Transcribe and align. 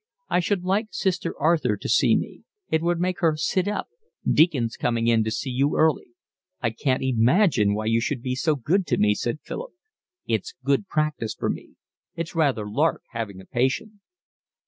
"I 0.31 0.39
should 0.39 0.63
like 0.63 0.87
Sister 0.89 1.39
Arthur 1.39 1.77
to 1.77 1.87
see 1.87 2.15
me. 2.17 2.41
It 2.71 2.81
would 2.81 2.99
make 2.99 3.19
her 3.19 3.35
sit 3.37 3.67
up. 3.67 3.87
Deacon's 4.27 4.75
coming 4.75 5.05
in 5.05 5.23
to 5.25 5.29
see 5.29 5.51
you 5.51 5.77
early." 5.77 6.09
"I 6.59 6.71
can't 6.71 7.03
imagine 7.03 7.75
why 7.75 7.85
you 7.85 8.01
should 8.01 8.23
be 8.23 8.33
so 8.33 8.55
good 8.55 8.87
to 8.87 8.97
me," 8.97 9.13
said 9.13 9.41
Philip. 9.43 9.73
"It's 10.25 10.55
good 10.63 10.87
practice 10.87 11.35
for 11.35 11.51
me. 11.51 11.75
It's 12.15 12.33
rather 12.33 12.63
a 12.63 12.71
lark 12.71 13.03
having 13.11 13.39
a 13.39 13.45
patient." 13.45 13.99